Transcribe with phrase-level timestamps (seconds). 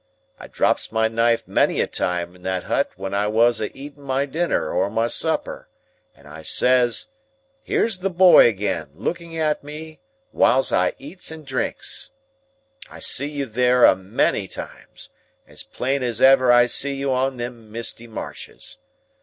[0.39, 4.01] I drops my knife many a time in that hut when I was a eating
[4.01, 5.69] my dinner or my supper,
[6.15, 7.09] and I says,
[7.61, 9.99] 'Here's the boy again, a looking at me
[10.31, 12.09] whiles I eats and drinks!'
[12.89, 15.11] I see you there a many times,
[15.47, 18.79] as plain as ever I see you on them misty marshes.